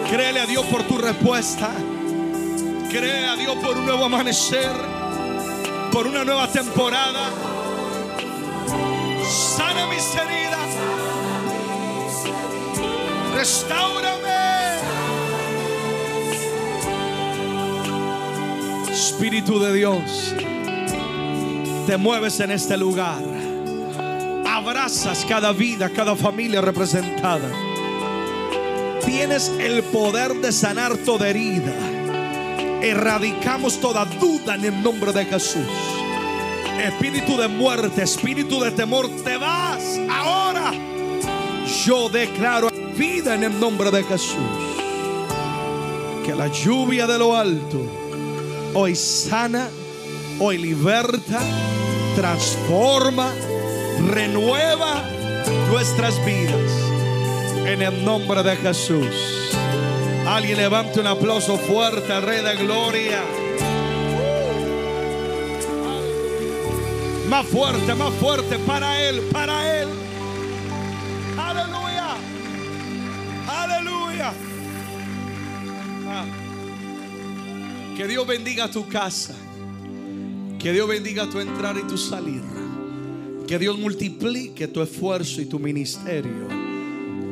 [0.09, 1.69] Créele a Dios por tu respuesta.
[2.89, 4.71] Cree a Dios por un nuevo amanecer,
[5.91, 7.29] por una nueva temporada.
[9.29, 10.69] Sana mis heridas.
[13.35, 14.46] Restaurame.
[18.97, 20.33] Espíritu de Dios,
[21.85, 23.21] te mueves en este lugar.
[24.47, 27.47] Abrazas cada vida, cada familia representada.
[29.05, 31.73] Tienes el poder de sanar toda herida
[32.81, 35.67] erradicamos toda duda en el nombre de Jesús.
[36.83, 40.71] Espíritu de muerte, espíritu de temor, te vas ahora.
[41.85, 44.37] Yo declaro vida en el nombre de Jesús.
[46.25, 48.06] Que la lluvia de lo alto
[48.73, 49.69] hoy sana,
[50.39, 51.39] hoy liberta,
[52.15, 53.31] transforma,
[54.09, 55.03] renueva
[55.69, 56.71] nuestras vidas.
[57.65, 59.07] En el nombre de Jesús.
[60.25, 63.21] Alguien levante un aplauso fuerte Rey de Gloria.
[67.29, 70.06] Más fuerte, más fuerte para Él, para Él.
[77.97, 79.33] Que Dios bendiga tu casa.
[80.59, 82.43] Que Dios bendiga tu entrar y tu salir.
[83.47, 86.47] Que Dios multiplique tu esfuerzo y tu ministerio.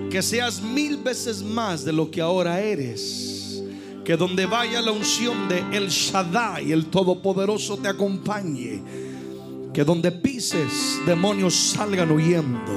[0.09, 3.61] Que seas mil veces más de lo que ahora eres.
[4.03, 8.81] Que donde vaya la unción de El Shaddai, el Todopoderoso, te acompañe.
[9.71, 12.73] Que donde pises, demonios salgan huyendo.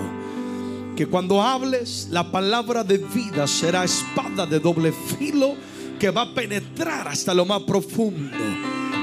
[0.94, 5.56] Que cuando hables, la palabra de vida será espada de doble filo
[5.98, 8.36] que va a penetrar hasta lo más profundo.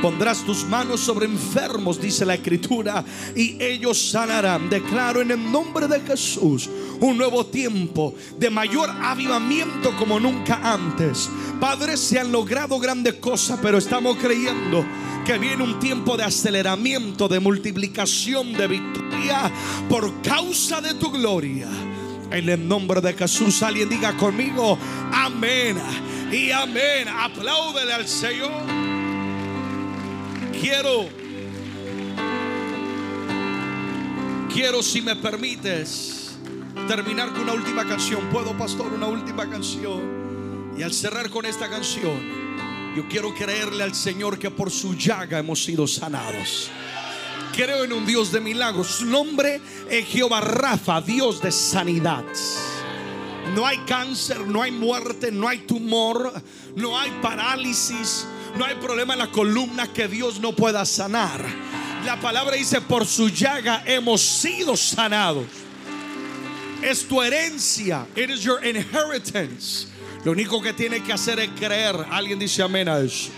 [0.01, 3.03] Pondrás tus manos sobre enfermos, dice la escritura,
[3.35, 4.69] y ellos sanarán.
[4.69, 6.69] Declaro en el nombre de Jesús
[6.99, 11.29] un nuevo tiempo de mayor avivamiento como nunca antes.
[11.59, 14.85] Padres, se han logrado grandes cosas, pero estamos creyendo
[15.25, 19.51] que viene un tiempo de aceleramiento, de multiplicación, de victoria
[19.89, 21.67] por causa de tu gloria.
[22.31, 24.77] En el nombre de Jesús, alguien diga conmigo,
[25.11, 25.77] amén
[26.31, 27.07] y amén.
[27.07, 28.63] Apláudele al Señor.
[30.59, 31.07] Quiero,
[34.51, 36.37] quiero si me permites
[36.87, 38.21] terminar con una última canción.
[38.31, 40.73] ¿Puedo, pastor, una última canción?
[40.77, 45.39] Y al cerrar con esta canción, yo quiero creerle al Señor que por su llaga
[45.39, 46.69] hemos sido sanados.
[47.55, 48.87] Creo en un Dios de milagros.
[48.87, 52.25] Su nombre es Jehová Rafa, Dios de sanidad.
[53.53, 56.33] No hay cáncer, no hay muerte, no hay tumor,
[56.75, 58.25] no hay parálisis,
[58.57, 61.45] no hay problema en la columna que Dios no pueda sanar.
[62.05, 65.45] La palabra dice, por su llaga hemos sido sanados.
[66.81, 68.05] Es tu herencia.
[68.15, 69.87] It is your inheritance.
[70.23, 71.95] Lo único que tiene que hacer es creer.
[72.11, 73.29] Alguien dice amén a eso.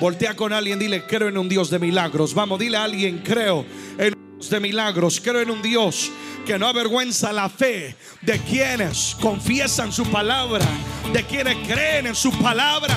[0.00, 2.32] Voltea con alguien, dile, creo en un Dios de milagros.
[2.34, 3.66] Vamos, dile a alguien, creo
[3.98, 5.20] en de milagros.
[5.20, 6.10] Creo en un Dios
[6.46, 10.64] que no avergüenza la fe de quienes confiesan su palabra,
[11.12, 12.96] de quienes creen en su palabra.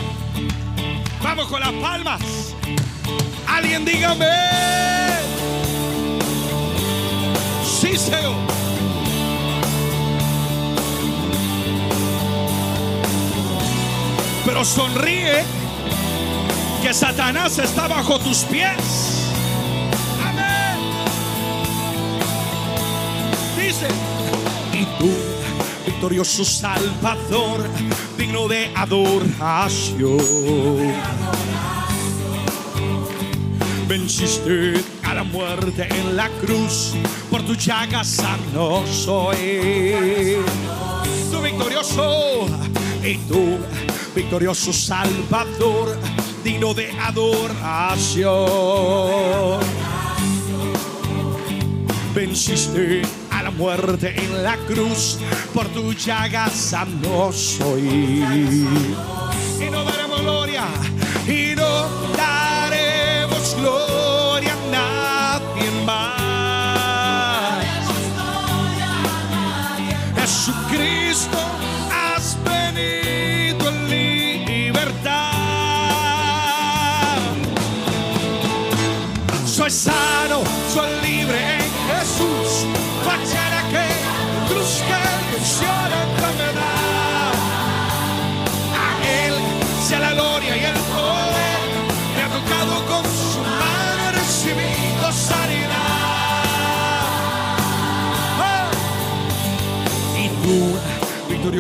[1.22, 2.22] Vamos con las palmas.
[3.48, 4.28] Alguien dígame.
[7.82, 8.36] Sí, Señor.
[14.46, 15.44] Pero sonríe
[16.82, 19.03] que Satanás está bajo tus pies.
[24.74, 25.10] Y tú,
[25.86, 27.68] victorioso Salvador,
[28.18, 30.18] digno de adoración.
[33.88, 36.94] Venciste a la muerte en la cruz,
[37.30, 40.38] por tu llaga sano soy.
[41.32, 42.48] Tú victorioso,
[43.04, 43.58] y tú,
[44.16, 45.98] victorioso Salvador,
[46.44, 48.34] digno de adoración.
[52.14, 53.02] Venciste
[53.58, 55.20] muerte en la cruz,
[55.54, 58.24] por tu llaga sano soy.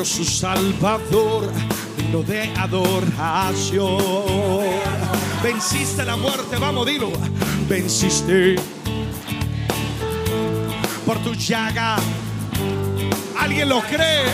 [0.04, 1.49] Victorioso Salvador,
[1.97, 3.97] digno de adoración.
[5.41, 7.10] Venciste la muerte, vamos, dilo.
[7.70, 8.56] Venciste
[11.06, 11.95] por tu llaga.
[13.39, 14.26] ¿Alguien lo cree?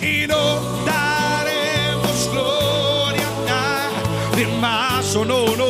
[0.00, 3.90] Eh, Y no daremos gloria a
[4.30, 5.14] nadie más.
[5.14, 5.61] No, no, no,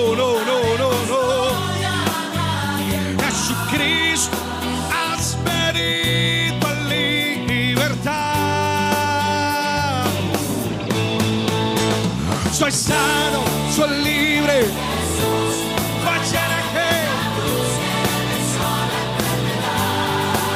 [12.72, 14.64] Soy sano, soy libre.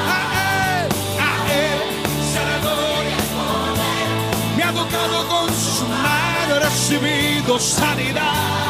[0.09, 0.17] A
[0.81, 0.89] él,
[1.21, 1.79] a él
[2.33, 3.19] sea la gloria.
[4.57, 8.66] Me ha tocado con su mano, recibido sanidad.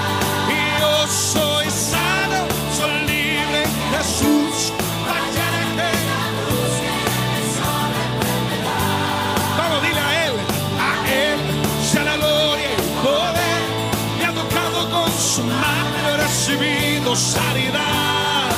[17.17, 18.51] Sanidad.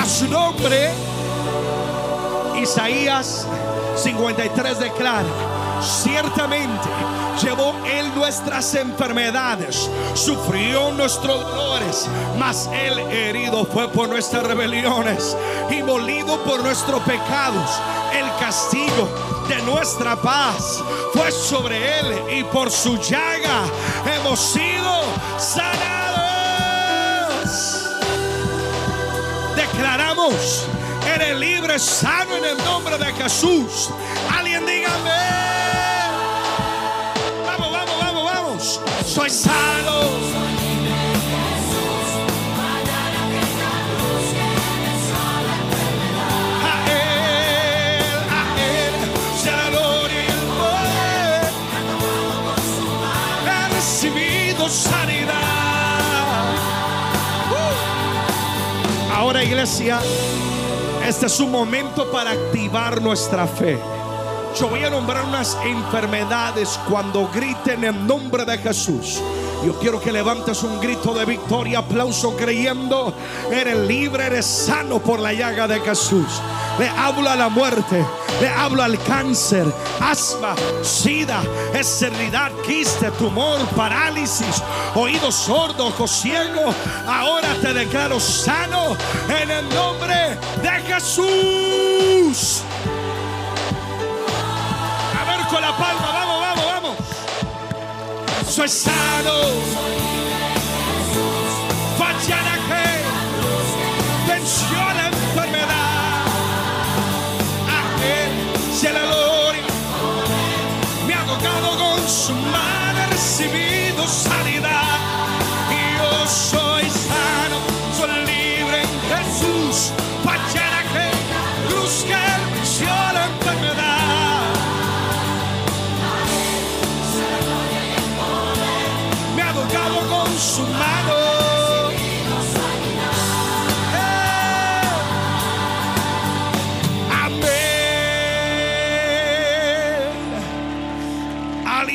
[0.00, 0.92] A su nombre,
[2.62, 3.46] Isaías
[3.96, 5.24] 53 declara,
[5.82, 6.88] ciertamente
[7.42, 12.08] Llevó Él nuestras enfermedades, sufrió nuestros dolores,
[12.38, 15.36] mas Él herido fue por nuestras rebeliones
[15.70, 17.70] y molido por nuestros pecados.
[18.14, 19.08] El castigo
[19.48, 20.82] de nuestra paz
[21.12, 23.64] fue sobre Él y por su llaga
[24.14, 25.02] hemos sido
[25.38, 25.86] sanados.
[29.54, 30.64] Declaramos,
[31.14, 33.90] eres libre, sano en el nombre de Jesús.
[34.34, 35.25] Alguien dígame.
[39.16, 39.30] Vamos.
[39.30, 40.00] Soy sano.
[46.62, 48.94] A Él, a Él,
[49.46, 51.50] la gloria y el poder.
[53.46, 55.34] He recibido sanidad.
[57.50, 59.14] Uh.
[59.14, 60.00] Ahora, iglesia,
[61.06, 63.78] este es un momento para activar nuestra fe.
[64.58, 69.20] Yo voy a nombrar unas enfermedades cuando griten en nombre de Jesús.
[69.66, 73.12] Yo quiero que levantes un grito de victoria, aplauso creyendo.
[73.50, 76.40] Eres libre, eres sano por la llaga de Jesús.
[76.78, 78.02] Le hablo a la muerte,
[78.40, 79.66] le hablo al cáncer,
[80.00, 81.42] asma, sida,
[81.74, 84.62] esterilidad, quiste, tumor, parálisis,
[84.94, 86.74] oído sordo, ojo ciego.
[87.06, 88.96] Ahora te declaro sano
[89.28, 92.62] en el nombre de Jesús.
[98.48, 99.32] Soy sano.
[101.98, 106.26] Mañana que venció la enfermedad.
[107.68, 108.30] A Él
[108.74, 109.62] sea la gloria.
[111.06, 114.55] Me ha tocado con su mano, he recibido sanidad.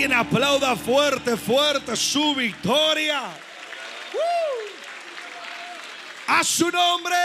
[0.02, 3.22] Alguien aplauda fuerte, fuerte su victoria.
[6.26, 7.16] A su nombre.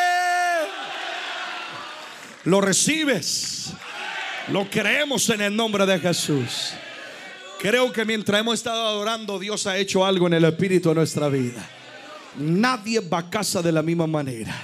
[2.45, 3.73] Lo recibes.
[4.49, 6.75] Lo creemos en el nombre de Jesús.
[7.61, 11.31] Creo que mientras hemos estado adorando, Dios ha hecho algo en el espíritu de nuestra
[11.31, 11.67] vida.
[12.37, 14.55] Nadie va a casa de la misma manera.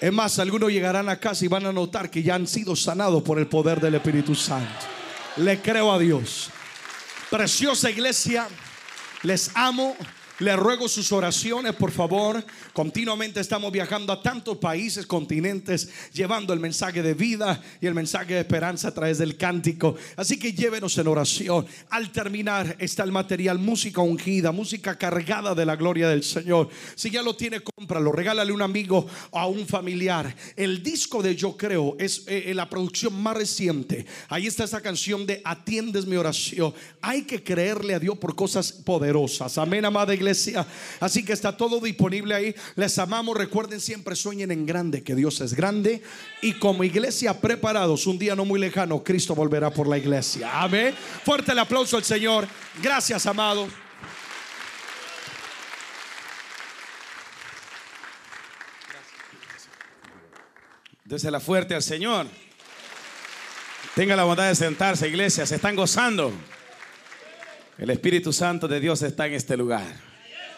[0.00, 3.22] Es más, algunos llegarán a casa y van a notar que ya han sido sanados
[3.22, 4.86] por el poder del Espíritu Santo.
[5.36, 6.52] Le creo a Dios.
[7.30, 8.48] Preciosa iglesia,
[9.22, 9.96] les amo.
[10.40, 12.44] Les ruego sus oraciones, por favor.
[12.72, 18.34] Continuamente estamos viajando a tantos países, continentes, llevando el mensaje de vida y el mensaje
[18.34, 19.96] de esperanza a través del cántico.
[20.14, 21.66] Así que llévenos en oración.
[21.90, 26.68] Al terminar está el material, música ungida, música cargada de la gloria del Señor.
[26.94, 30.32] Si ya lo tiene, cómpralo, regálale a un amigo o a un familiar.
[30.54, 34.06] El disco de Yo Creo es eh, la producción más reciente.
[34.28, 36.72] Ahí está esa canción de Atiendes mi oración.
[37.02, 39.58] Hay que creerle a Dios por cosas poderosas.
[39.58, 40.27] Amén, amada iglesia.
[41.00, 42.54] Así que está todo disponible ahí.
[42.76, 43.36] Les amamos.
[43.36, 46.02] Recuerden siempre, sueñen en grande, que Dios es grande.
[46.42, 50.60] Y como iglesia preparados, un día no muy lejano, Cristo volverá por la iglesia.
[50.60, 50.94] Amén.
[51.24, 52.46] Fuerte el aplauso al Señor.
[52.82, 53.68] Gracias, amado.
[61.04, 62.26] Désela fuerte al Señor.
[63.94, 65.46] Tenga la bondad de sentarse, iglesia.
[65.46, 66.32] Se están gozando.
[67.78, 70.07] El Espíritu Santo de Dios está en este lugar.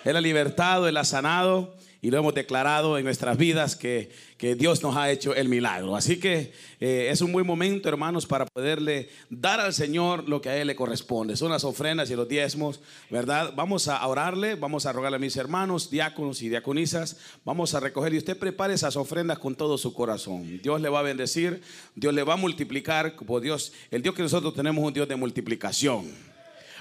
[0.05, 4.55] Él ha libertado, Él ha sanado y lo hemos declarado en nuestras vidas que, que
[4.55, 5.97] Dios nos ha hecho el milagro.
[5.97, 10.49] Así que eh, es un buen momento, hermanos, para poderle dar al Señor lo que
[10.49, 11.37] a Él le corresponde.
[11.37, 12.81] Son las ofrendas y los diezmos,
[13.11, 13.53] ¿verdad?
[13.55, 18.15] Vamos a orarle, vamos a rogarle a mis hermanos, diáconos y diaconisas, vamos a recoger
[18.15, 20.61] y usted prepare esas ofrendas con todo su corazón.
[20.63, 21.61] Dios le va a bendecir,
[21.95, 25.09] Dios le va a multiplicar, como Dios, el Dios que nosotros tenemos es un Dios
[25.09, 26.30] de multiplicación.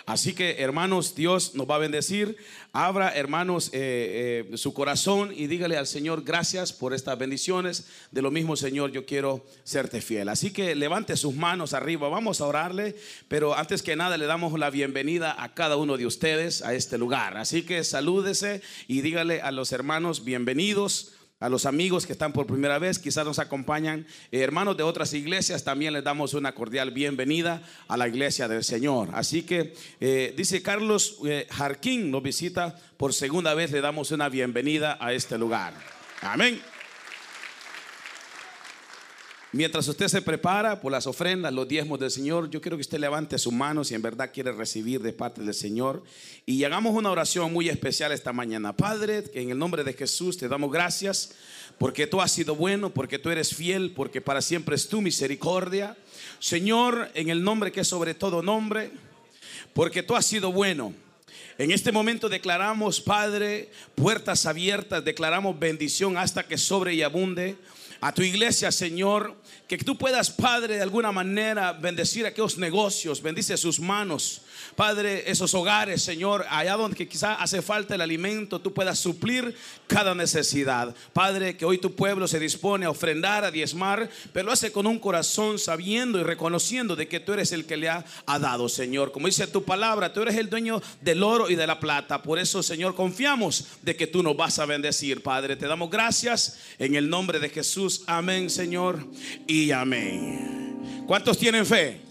[0.06, 2.38] Así que, hermanos, Dios nos va a bendecir.
[2.72, 7.88] Abra, hermanos, eh, eh, su corazón y dígale al Señor gracias por estas bendiciones.
[8.12, 10.30] De lo mismo, Señor, yo quiero serte fiel.
[10.30, 12.10] Así que levante sus manos arriba.
[12.10, 12.96] Vamos a orarle.
[13.28, 16.98] Pero antes que nada, le damos la bienvenida a cada uno de ustedes a este
[16.98, 17.38] lugar.
[17.38, 22.48] Así que salúdese y dígale a los hermanos bienvenidos a los amigos que están por
[22.48, 26.92] primera vez, quizás nos acompañan eh, hermanos de otras iglesias, también les damos una cordial
[26.92, 29.10] bienvenida a la iglesia del Señor.
[29.14, 34.28] Así que eh, dice Carlos eh, Jarquín nos visita por segunda vez, le damos una
[34.30, 35.74] bienvenida a este lugar.
[36.22, 36.62] Amén.
[39.52, 43.00] Mientras usted se prepara por las ofrendas, los diezmos del Señor, yo quiero que usted
[43.00, 46.04] levante su mano si en verdad quiere recibir de parte del Señor.
[46.46, 48.78] Y hagamos una oración muy especial esta mañana.
[48.78, 51.32] Padre, que en el nombre de Jesús te damos gracias
[51.80, 55.98] porque tú has sido bueno, porque tú eres fiel, porque para siempre es tu misericordia.
[56.38, 58.92] Señor, en el nombre que es sobre todo nombre,
[59.74, 60.94] porque tú has sido bueno.
[61.58, 67.58] En este momento declaramos, Padre, puertas abiertas, declaramos bendición hasta que sobre y abunde
[68.02, 69.36] a tu iglesia, Señor,
[69.68, 74.42] que tú puedas, Padre, de alguna manera bendecir aquellos negocios, bendice sus manos,
[74.76, 79.56] Padre, esos hogares, Señor, allá donde quizá hace falta el alimento, tú puedas suplir
[79.88, 80.96] cada necesidad.
[81.14, 84.88] Padre, que hoy tu pueblo se dispone a ofrendar, a diezmar, pero lo hace con
[84.88, 88.70] un corazón sabiendo y reconociendo de que tú eres el que le ha, ha dado,
[88.70, 89.12] Señor.
[89.12, 92.22] Como dice tu palabra, tú eres el dueño del oro y de la plata.
[92.22, 95.56] Por eso, Señor, confiamos de que tú nos vas a bendecir, Padre.
[95.56, 98.04] Te damos gracias en el nombre de Jesús.
[98.08, 99.06] Amén, Señor,
[99.48, 101.04] y amén.
[101.08, 102.09] ¿Cuántos tienen fe?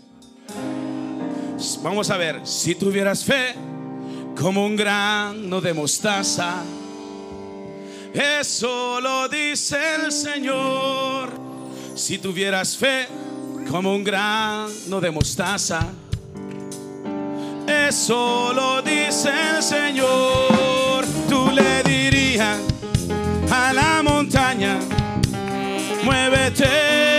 [1.82, 3.54] Vamos a ver, si tuvieras fe
[4.40, 6.62] como un grano de mostaza,
[8.14, 11.30] eso lo dice el Señor.
[11.96, 13.08] Si tuvieras fe
[13.68, 15.80] como un grano de mostaza,
[17.66, 21.04] eso lo dice el Señor.
[21.28, 22.58] Tú le dirías
[23.50, 24.78] a la montaña,
[26.04, 27.17] muévete,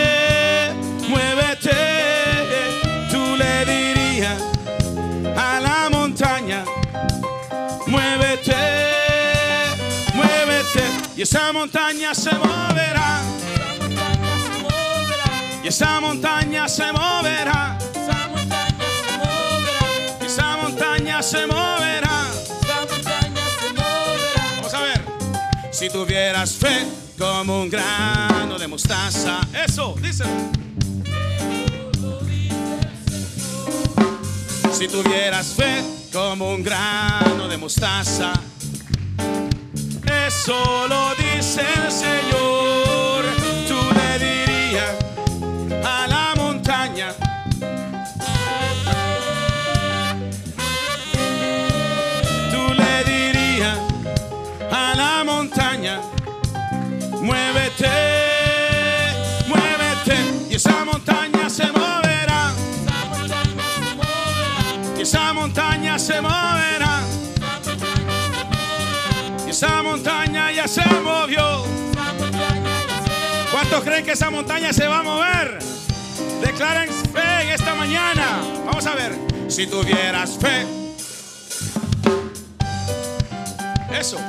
[11.19, 13.21] Y esa montaña se moverá.
[15.61, 17.77] Y esa montaña se moverá.
[20.21, 22.25] Y esa montaña se moverá.
[24.55, 25.03] Vamos a ver.
[25.71, 29.41] Si tuvieras fe como un grano de mostaza.
[29.53, 30.23] Eso, dice.
[34.71, 38.31] Si tuvieras fe como un grano de mostaza.
[40.29, 43.25] Eso lo dice el Señor.
[43.67, 44.95] Tú le dirías
[45.83, 46.28] a la
[73.79, 75.59] ¿Cuántos creen que esa montaña se va a mover?
[76.41, 78.41] Declaren fe en esta mañana.
[78.65, 79.13] Vamos a ver.
[79.47, 80.67] Si tuvieras fe.
[83.97, 84.19] Eso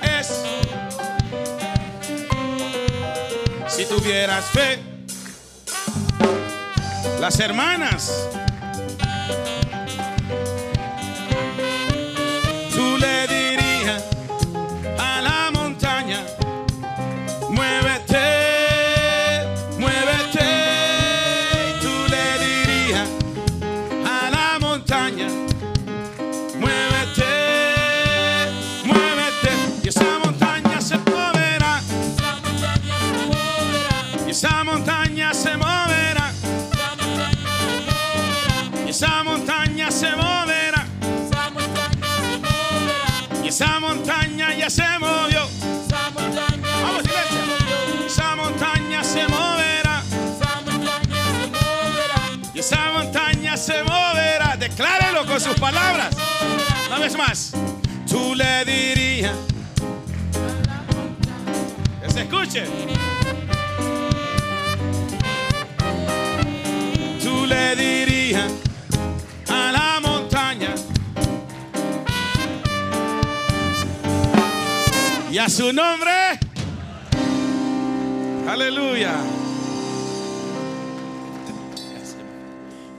[0.00, 0.44] es.
[3.66, 4.78] Si tuvieras fe.
[7.18, 8.12] Las hermanas.
[43.54, 45.46] Esa montaña ya se movió.
[46.12, 48.04] Vamos, iglesia.
[48.04, 50.02] Esa montaña se moverá.
[52.52, 54.56] Y esa montaña se moverá.
[54.56, 56.16] Declárelo con sus palabras.
[56.88, 57.52] Una vez más.
[58.08, 59.36] Tú le dirías.
[62.02, 62.64] Que se escuche.
[67.22, 68.13] Tú le dirías
[75.34, 76.12] Y a su nombre.
[78.46, 79.16] Aleluya.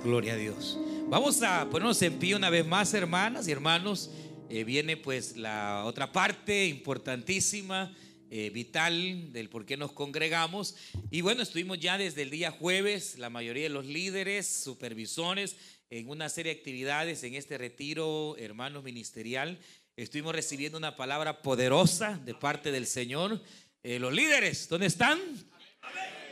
[0.04, 0.78] Gloria a Dios.
[1.08, 4.12] Vamos a ponernos en pie una vez más, hermanas y hermanos.
[4.50, 7.96] Eh, viene pues la otra parte importantísima,
[8.30, 10.76] eh, vital del por qué nos congregamos.
[11.12, 15.56] Y bueno, estuvimos ya desde el día jueves, la mayoría de los líderes, supervisores,
[15.90, 19.58] en una serie de actividades en este retiro, hermanos ministerial.
[19.98, 23.42] Estuvimos recibiendo una palabra poderosa de parte del Señor.
[23.82, 25.18] Eh, los líderes, ¿dónde están?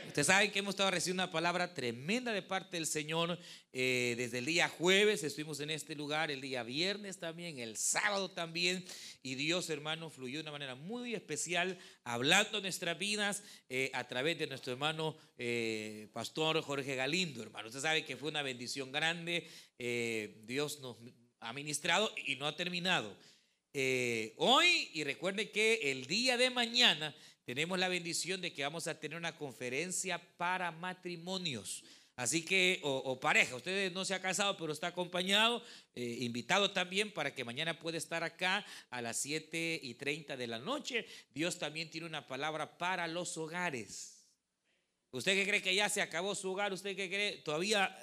[0.06, 3.38] Ustedes saben que hemos estado recibiendo una palabra tremenda de parte del Señor
[3.72, 5.24] eh, desde el día jueves.
[5.24, 8.84] Estuvimos en este lugar el día viernes también, el sábado también.
[9.22, 14.38] Y Dios, hermano, fluyó de una manera muy especial, hablando nuestras vidas eh, a través
[14.38, 15.16] de nuestro hermano
[16.12, 17.68] pastor Jorge Galindo, hermano.
[17.68, 19.48] Usted sabe que fue una bendición grande.
[20.44, 20.98] Dios nos
[21.40, 23.16] ha ministrado y no ha terminado.
[24.36, 27.14] Hoy, y recuerde que el día de mañana
[27.44, 31.84] tenemos la bendición de que vamos a tener una conferencia para matrimonios.
[32.16, 35.64] Así que, o, pareja, usted no se ha casado, pero está acompañado,
[35.96, 40.46] eh, invitado también para que mañana pueda estar acá a las 7 y 30 de
[40.46, 41.06] la noche.
[41.34, 44.24] Dios también tiene una palabra para los hogares.
[45.10, 46.72] ¿Usted que cree que ya se acabó su hogar?
[46.72, 47.96] ¿Usted que cree todavía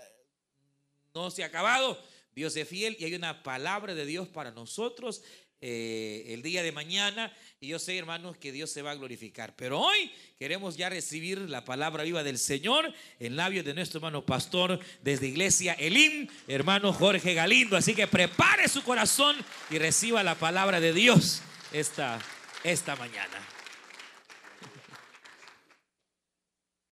[1.14, 1.98] no se ha acabado?
[2.36, 5.24] Dios es fiel y hay una palabra de Dios para nosotros
[5.62, 7.32] eh, el día de mañana.
[7.60, 9.56] Y yo sé, hermanos, que Dios se va a glorificar.
[9.56, 14.26] Pero hoy queremos ya recibir la palabra viva del Señor en labios de nuestro hermano
[14.26, 17.78] pastor desde Iglesia Elim, hermano Jorge Galindo.
[17.78, 19.36] Así que prepare su corazón
[19.70, 21.42] y reciba la palabra de Dios
[21.72, 22.20] esta,
[22.64, 23.61] esta mañana.